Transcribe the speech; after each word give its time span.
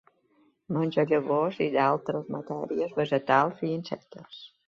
Menja 0.77 1.03
llavors 1.11 1.59
i 1.65 1.67
d'altres 1.75 2.33
matèries 2.37 2.97
vegetals, 3.03 3.63
i 3.69 3.73
insectes. 3.77 4.43